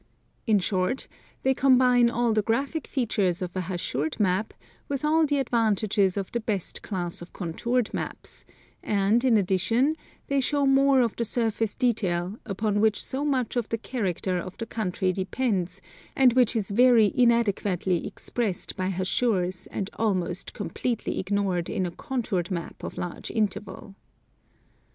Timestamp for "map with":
4.19-5.05